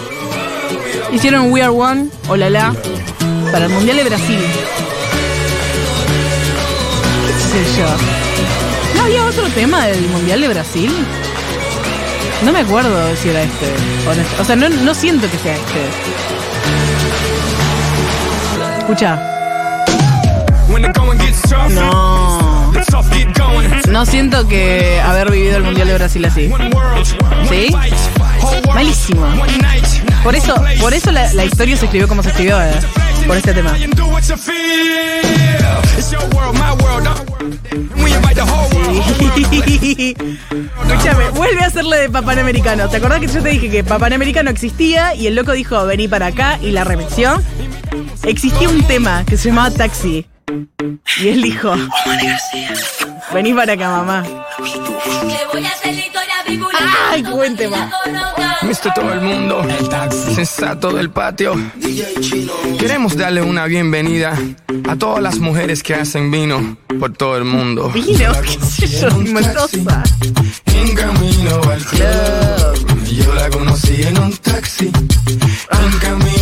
Hicieron 1.11 1.51
We 1.51 1.61
Are 1.61 1.71
One, 1.71 2.09
o 2.27 2.35
la 2.35 2.49
la, 2.49 2.73
para 3.51 3.65
el 3.65 3.71
Mundial 3.71 3.97
de 3.97 4.03
Brasil. 4.03 4.39
¿Qué 7.25 7.63
sé 7.65 7.79
yo? 7.79 7.87
¿No 8.95 9.03
había 9.03 9.25
otro 9.25 9.47
tema 9.49 9.85
del 9.87 10.07
Mundial 10.09 10.41
de 10.41 10.47
Brasil? 10.49 10.91
No 12.45 12.51
me 12.53 12.59
acuerdo 12.59 13.15
si 13.15 13.29
era 13.29 13.41
este. 13.41 13.73
O 14.39 14.45
sea, 14.45 14.55
no, 14.55 14.69
no 14.69 14.93
siento 14.93 15.29
que 15.29 15.37
sea 15.39 15.55
este. 15.55 15.85
Escucha. 18.79 19.19
No. 21.69 22.08
No 23.89 24.05
siento 24.05 24.47
que 24.47 25.01
haber 25.01 25.31
vivido 25.31 25.57
el 25.57 25.63
Mundial 25.63 25.87
de 25.87 25.93
Brasil 25.95 26.23
así. 26.25 26.51
¿Sí? 27.49 27.75
Malísimo. 28.73 29.25
Por 30.23 30.35
eso, 30.35 30.55
por 30.79 30.93
eso 30.93 31.11
la, 31.11 31.45
historia 31.45 31.75
se 31.77 31.85
escribió 31.85 32.07
como 32.07 32.23
se 32.23 32.29
escribió, 32.29 32.61
eh, 32.61 32.71
por 33.25 33.37
este 33.37 33.53
tema. 33.53 33.75
Escúchame, 40.89 41.29
vuelve 41.31 41.63
a 41.63 41.67
hacerle 41.67 41.97
de 41.97 42.09
Papanamericano. 42.09 42.89
¿Te 42.89 42.97
acordás 42.97 43.19
que 43.19 43.27
yo 43.27 43.41
te 43.41 43.49
dije 43.49 43.69
que 43.69 43.83
Papanamericano 43.83 44.49
existía 44.49 45.15
y 45.15 45.27
el 45.27 45.35
loco 45.35 45.51
dijo 45.53 45.85
vení 45.85 46.07
para 46.07 46.27
acá 46.27 46.59
y 46.61 46.71
la 46.71 46.83
remixó? 46.83 47.41
Existía 48.23 48.69
un 48.69 48.83
tema 48.83 49.23
que 49.25 49.37
se 49.37 49.49
llamaba 49.49 49.71
Taxi. 49.71 50.25
Y 51.21 51.27
él 51.27 51.41
dijo, 51.41 51.73
vení 53.33 53.53
para 53.53 53.73
acá, 53.73 53.89
mamá. 53.89 54.23
Ay, 57.11 57.23
tema. 57.57 57.91
Mister 58.61 58.93
todo 58.93 59.13
el 59.13 59.21
mundo, 59.21 59.65
sensato 60.35 60.91
del 60.91 61.09
patio. 61.09 61.55
Queremos 62.79 63.15
darle 63.15 63.41
una 63.41 63.65
bienvenida 63.65 64.37
a 64.87 64.95
todas 64.95 65.21
las 65.21 65.39
mujeres 65.39 65.83
que 65.83 65.95
hacen 65.95 66.31
vino 66.31 66.77
por 66.99 67.13
todo 67.13 67.37
el 67.37 67.45
mundo. 67.45 67.89
Vino, 67.89 68.31
qué 68.41 68.65
sé 68.65 68.87
yo, 68.87 69.11
Mendoza. 69.17 70.03
En 70.65 70.95
camino 70.95 71.61
al 71.69 71.83
club, 71.85 73.05
yo 73.05 73.33
la 73.33 73.49
conocí 73.49 74.01
en 74.03 74.17
un 74.19 74.37
taxi. 74.37 74.91
En 75.71 75.99
camino 75.99 76.38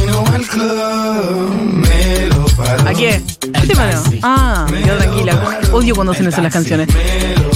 ¿A 2.86 2.94
qué? 2.94 3.22
¿Qué 3.42 3.68
tema 3.68 3.88
no? 3.88 4.04
Ah, 4.22 4.68
quedó 4.70 4.98
tranquila. 4.98 5.60
Odio 5.72 5.96
cuando 5.96 6.14
hacen 6.14 6.28
eso 6.28 6.42
las 6.42 6.54
canciones. 6.54 6.88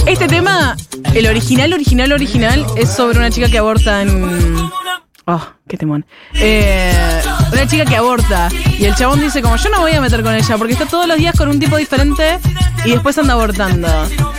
Este 0.06 0.26
tema, 0.26 0.76
el 1.14 1.26
original, 1.26 1.72
original, 1.72 2.12
original, 2.12 2.66
es 2.76 2.90
sobre 2.90 3.18
una 3.18 3.30
chica 3.30 3.48
que 3.48 3.58
aborta 3.58 4.02
en. 4.02 4.70
Oh, 5.26 5.46
qué 5.68 5.76
temón. 5.76 6.04
Eh, 6.34 7.22
una 7.52 7.68
chica 7.68 7.84
que 7.84 7.96
aborta. 7.96 8.48
Y 8.76 8.84
el 8.84 8.96
chabón 8.96 9.20
dice 9.20 9.42
como 9.42 9.54
yo 9.56 9.68
no 9.70 9.80
voy 9.80 9.92
a 9.92 10.00
meter 10.00 10.22
con 10.24 10.34
ella 10.34 10.58
porque 10.58 10.72
está 10.72 10.86
todos 10.86 11.06
los 11.06 11.16
días 11.18 11.36
con 11.36 11.48
un 11.48 11.60
tipo 11.60 11.76
diferente 11.76 12.40
y 12.84 12.90
después 12.90 13.16
anda 13.16 13.34
abortando. 13.34 13.88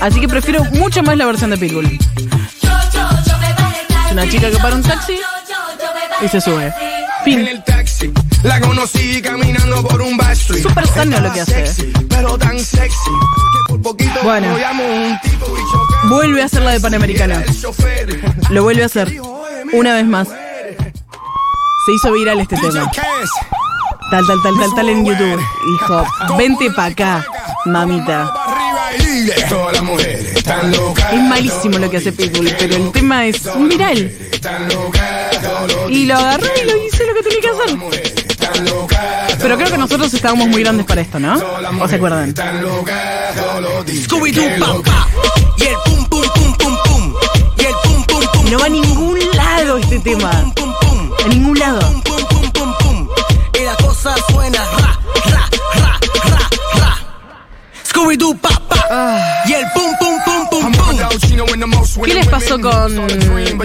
Así 0.01 0.19
que 0.19 0.27
prefiero 0.27 0.65
mucho 0.65 1.01
más 1.01 1.15
la 1.15 1.25
versión 1.25 1.51
de 1.51 1.57
Pitbull. 1.57 1.85
Es 4.05 4.11
una 4.11 4.29
chica 4.29 4.51
que 4.51 4.57
para 4.57 4.75
un 4.75 4.83
taxi 4.83 5.17
y 6.21 6.27
se 6.27 6.41
sube. 6.41 6.65
En 6.65 6.73
Fin. 7.23 7.63
La 8.43 8.59
conocí 8.59 9.21
caminando 9.21 9.83
por 9.87 10.01
un 10.01 10.17
backstreet. 10.17 10.63
Súper 10.63 10.87
sano 10.87 11.19
lo 11.19 11.31
que 11.33 11.41
hace. 11.41 11.65
Sexy, 11.67 11.93
pero 12.09 12.37
tan 12.37 12.59
sexy 12.59 13.09
que 13.09 13.59
por 13.69 13.81
poquito 13.81 14.19
Bueno. 14.23 14.53
un 14.53 15.19
tipo 15.21 15.45
y. 15.57 16.07
Vuelve 16.07 16.41
a 16.41 16.45
hacer 16.45 16.61
la 16.61 16.71
de 16.71 16.79
Panamericana. 16.79 17.43
Lo 18.49 18.63
vuelve 18.63 18.83
a 18.83 18.87
hacer. 18.87 19.13
Una 19.73 19.93
vez 19.95 20.05
más. 20.05 20.27
Se 20.27 21.91
hizo 21.95 22.11
viral 22.13 22.39
este 22.39 22.55
tema. 22.57 22.91
Tal, 24.11 24.27
tal, 24.27 24.41
tal, 24.43 24.59
tal, 24.59 24.75
tal 24.75 24.89
en 24.89 25.05
YouTube. 25.05 25.41
Dijo, 25.65 26.05
vente 26.37 26.69
pa' 26.71 26.85
acá, 26.85 27.25
mamita. 27.65 28.31
Es 31.11 31.21
malísimo 31.21 31.77
lo 31.79 31.89
que 31.89 31.97
hace 31.97 32.11
Pitbull, 32.11 32.53
pero 32.59 32.75
el 32.75 32.91
tema 32.91 33.25
es 33.25 33.41
viral. 33.57 34.11
Y 35.89 36.05
lo 36.05 36.15
agarró 36.15 36.47
y 36.61 36.65
lo 36.69 36.77
hizo 36.85 37.03
lo 37.03 37.13
que 37.15 37.23
tenía 37.23 37.41
que 37.41 37.49
hacer. 37.49 38.22
Pero 39.39 39.57
creo 39.57 39.71
que 39.71 39.77
nosotros 39.77 40.13
estábamos 40.13 40.47
muy 40.47 40.63
grandes 40.63 40.85
para 40.85 41.01
esto, 41.01 41.19
¿no? 41.19 41.35
¿O 41.81 41.87
se 41.87 41.95
acuerdan? 41.95 42.33
Scooby-Doo, 42.33 44.59
papá. 44.59 45.07
Y 45.57 45.63
el 45.63 45.75
pum, 45.85 46.05
pum, 46.07 46.23
pum, 46.33 46.53
pum, 46.57 46.77
pum. 46.85 47.13
Y 47.57 47.65
el 47.65 47.73
pum, 47.83 48.03
pum, 48.05 48.23
pum, 48.33 48.51
No 48.51 48.59
va 48.59 48.65
a 48.65 48.69
ningún 48.69 49.19
lado 49.35 49.77
este 49.77 49.99
tema. 49.99 50.31
A 50.31 51.27
ningún 51.27 51.59
lado. 51.59 51.79
Pum, 52.03 52.03
pum, 52.03 52.25
pum, 52.51 52.51
pum, 52.51 52.73
pum. 52.79 53.07
Y 53.59 53.63
la 53.65 53.75
cosa 53.75 54.15
suena 54.29 54.59
ra, 54.59 54.99
ra, 55.25 55.49
ra, 55.75 55.99
ra, 56.25 56.49
ra. 56.75 56.97
Scooby-Doo, 57.85 58.37
papá. 58.39 59.19
Y 59.45 59.53
el 59.53 59.65
pum, 59.73 59.91
pum. 59.99 60.12
¿Qué 62.05 62.13
les 62.13 62.27
pasó 62.27 62.59
con 62.59 62.95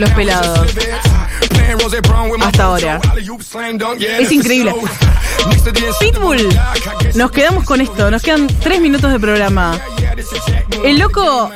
los 0.01 0.11
pelados? 0.11 0.61
Hasta 2.41 2.64
ahora. 2.64 3.01
Es 4.19 4.33
increíble. 4.33 4.75
Pitbull, 6.01 6.49
nos 7.14 7.31
quedamos 7.31 7.64
con 7.64 7.81
esto, 7.81 8.11
nos 8.11 8.23
quedan 8.23 8.47
tres 8.61 8.81
minutos 8.81 9.12
de 9.12 9.21
programa. 9.21 9.79
El 10.85 10.99
loco 10.99 11.51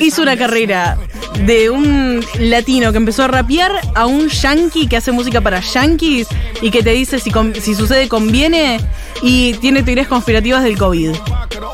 hizo 0.00 0.22
una 0.22 0.36
carrera 0.36 0.98
de 1.46 1.70
un 1.70 2.24
latino 2.38 2.90
que 2.90 2.98
empezó 2.98 3.24
a 3.24 3.28
rapear 3.28 3.72
a 3.94 4.06
un 4.06 4.28
yankee 4.28 4.86
que 4.86 4.96
hace 4.96 5.12
música 5.12 5.40
para 5.40 5.60
yankees 5.60 6.26
y 6.60 6.70
que 6.70 6.82
te 6.82 6.90
dice 6.90 7.18
si, 7.18 7.32
si 7.60 7.74
sucede 7.74 8.08
conviene 8.08 8.80
y 9.22 9.54
tiene 9.54 9.82
teorías 9.82 10.08
conspirativas 10.08 10.62
del 10.62 10.76
COVID. 10.76 11.14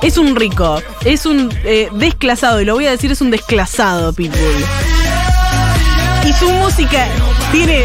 Es 0.02 0.18
un 0.18 0.36
rico, 0.36 0.82
es 1.04 1.26
un 1.26 1.52
eh, 1.64 1.88
desclasado, 1.94 2.60
y 2.60 2.64
lo 2.64 2.74
voy 2.74 2.86
a 2.86 2.90
decir, 2.90 3.10
es 3.10 3.20
un 3.20 3.30
desclasado 3.30 4.12
Pitbull. 4.12 4.64
Y 6.28 6.32
su 6.34 6.48
música 6.50 7.06
tiene, 7.52 7.84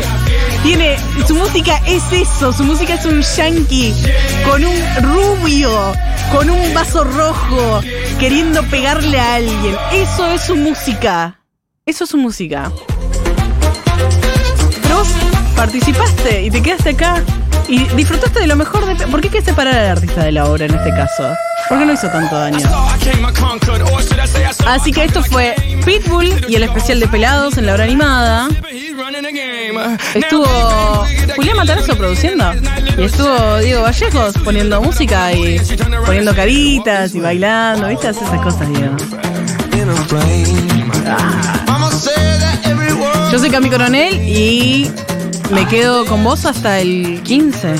tiene, 0.63 0.97
su 1.27 1.35
música 1.35 1.81
es 1.87 2.03
eso, 2.11 2.53
su 2.53 2.63
música 2.63 2.95
es 2.95 3.05
un 3.05 3.21
yankee 3.21 3.93
con 4.49 4.63
un 4.65 4.77
rubio, 5.01 5.93
con 6.31 6.49
un 6.49 6.73
vaso 6.73 7.03
rojo, 7.03 7.81
queriendo 8.19 8.63
pegarle 8.63 9.17
a 9.17 9.35
alguien. 9.35 9.75
Eso 9.93 10.27
es 10.27 10.41
su 10.41 10.55
música. 10.55 11.39
Eso 11.85 12.03
es 12.03 12.09
su 12.09 12.17
música. 12.17 12.71
Pero 14.83 14.97
vos 14.97 15.07
participaste 15.55 16.43
y 16.43 16.51
te 16.51 16.61
quedaste 16.61 16.89
acá 16.89 17.23
y 17.69 17.85
disfrutaste 17.95 18.41
de 18.41 18.47
lo 18.47 18.57
mejor 18.57 18.85
de... 18.85 19.07
¿Por 19.07 19.21
qué 19.21 19.37
hay 19.37 19.43
separar 19.43 19.75
al 19.75 19.91
artista 19.97 20.23
de 20.23 20.33
la 20.33 20.45
obra 20.45 20.65
en 20.65 20.73
este 20.73 20.89
caso? 20.89 21.33
Porque 21.69 21.85
no 21.85 21.93
hizo 21.93 22.09
tanto 22.09 22.35
daño. 22.35 22.67
Así 24.67 24.91
que 24.91 25.05
esto 25.05 25.23
fue 25.23 25.55
Pitbull 25.85 26.45
y 26.47 26.55
el 26.55 26.63
especial 26.63 26.99
de 26.99 27.07
pelados 27.07 27.57
en 27.57 27.67
la 27.67 27.73
hora 27.73 27.85
animada. 27.85 28.49
Estuvo 30.13 30.45
Julián 31.35 31.57
Matarazo 31.57 31.95
produciendo. 31.97 32.51
Y 32.97 33.03
estuvo 33.03 33.57
Diego 33.59 33.83
Vallejos 33.83 34.33
poniendo 34.43 34.81
música 34.81 35.33
y 35.33 35.59
poniendo 36.05 36.35
caritas 36.35 37.15
y 37.15 37.19
bailando. 37.19 37.87
¿Viste? 37.87 38.07
Hace 38.09 38.25
esas 38.25 38.41
cosas, 38.41 38.67
Diego. 38.69 38.95
Yo 43.31 43.37
soy 43.39 43.49
Cami 43.51 43.69
Coronel 43.69 44.15
y 44.27 44.89
me 45.51 45.67
quedo 45.67 46.05
con 46.05 46.23
vos 46.23 46.45
hasta 46.45 46.79
el 46.79 47.21
15. 47.23 47.75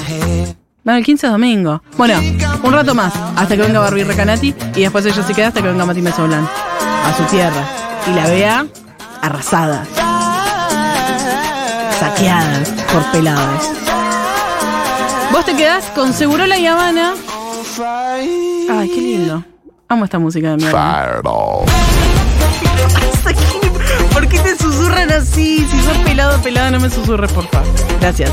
No, 0.83 0.95
el 0.95 1.03
15 1.03 1.25
es 1.27 1.31
domingo. 1.31 1.81
Bueno, 1.97 2.19
un 2.63 2.73
rato 2.73 2.95
más, 2.95 3.13
hasta 3.35 3.55
que 3.55 3.61
venga 3.63 3.79
Barbie 3.79 4.03
Recanati 4.03 4.55
y 4.75 4.81
después 4.81 5.05
ella 5.05 5.23
se 5.23 5.33
queda 5.33 5.47
hasta 5.47 5.61
que 5.61 5.67
venga 5.67 5.85
Mati 5.85 6.01
Mesoblan 6.01 6.47
a 6.47 7.13
su 7.17 7.23
tierra 7.23 7.63
y 8.07 8.13
la 8.13 8.27
vea 8.27 8.65
arrasada, 9.21 9.85
saqueada 11.99 12.63
por 12.91 13.11
peladas. 13.11 13.69
Vos 15.31 15.45
te 15.45 15.55
quedás 15.55 15.85
con 15.87 16.13
Segurola 16.13 16.57
y 16.57 16.65
Habana. 16.65 17.13
Ay, 17.81 18.89
qué 18.89 19.01
lindo. 19.01 19.43
Amo 19.87 20.05
esta 20.05 20.17
música 20.19 20.51
de 20.51 20.57
mierda. 20.57 21.21
¿Por 24.13 24.27
qué 24.27 24.39
te 24.39 24.55
susurran 24.57 25.11
así? 25.11 25.67
Si 25.69 25.81
sos 25.81 25.97
pelado, 25.99 26.41
pelada, 26.41 26.71
no 26.71 26.79
me 26.79 26.89
susurres, 26.89 27.31
por 27.31 27.47
favor. 27.47 27.67
Gracias. 27.99 28.31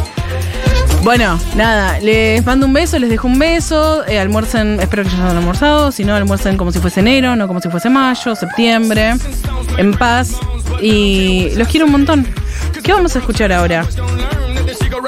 Bueno, 1.03 1.39
nada, 1.55 2.01
les 2.01 2.45
mando 2.45 2.67
un 2.67 2.73
beso, 2.73 2.99
les 2.99 3.11
dejo 3.11 3.27
un 3.29 3.39
beso. 3.39 4.05
eh, 4.07 4.19
almuercen, 4.19 4.81
espero 4.81 5.03
que 5.05 5.11
ya 5.11 5.17
hayan 5.25 5.37
almorzado. 5.37 5.93
Si 5.93 6.05
no, 6.05 6.15
almuercen 6.15 6.57
como 6.57 6.73
si 6.73 6.79
fuese 6.81 7.01
enero, 7.01 7.37
no 7.37 7.47
como 7.47 7.61
si 7.61 7.69
fuese 7.69 7.91
mayo, 7.91 8.35
septiembre. 8.35 9.15
En 9.77 9.93
paz. 9.93 10.33
Y 10.81 11.51
los 11.57 11.69
quiero 11.69 11.87
un 11.87 11.93
montón. 11.93 12.27
¿Qué 12.87 12.93
vamos 12.93 13.17
a 13.17 13.19
escuchar 13.19 13.51
ahora? 13.53 13.85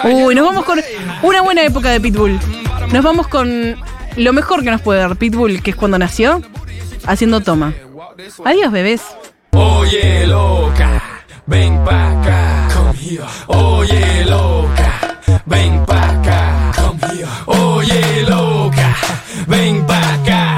Uy, 0.02 0.34
nos 0.34 0.44
vamos 0.44 0.64
con 0.64 0.80
una 1.22 1.42
buena 1.42 1.62
época 1.62 1.90
de 1.90 2.00
Pitbull. 2.00 2.36
Nos 2.92 3.04
vamos 3.04 3.28
con 3.28 3.76
lo 4.16 4.32
mejor 4.32 4.64
que 4.64 4.70
nos 4.72 4.80
puede 4.80 4.98
dar 4.98 5.14
Pitbull, 5.14 5.62
que 5.62 5.70
es 5.70 5.76
cuando 5.76 5.96
nació, 5.96 6.42
haciendo 7.06 7.40
toma. 7.40 7.72
Adiós, 8.44 8.72
bebés. 8.72 9.02
Oye, 9.52 10.26
loca, 10.26 11.22
ven 11.46 11.84
pa' 11.84 12.20
acá, 12.20 12.68
Oye, 13.46 14.24
loca, 14.24 15.20
ven 15.46 15.86
pa' 15.86 16.10
acá, 16.10 16.72
Oye, 17.46 18.24
loca, 18.28 18.96
ven 19.46 19.86
pa' 19.86 20.14
acá. 20.14 20.57